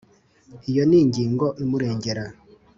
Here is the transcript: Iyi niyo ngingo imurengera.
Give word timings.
Iyi 0.67 0.81
niyo 0.87 1.03
ngingo 1.09 1.47
imurengera. 1.63 2.23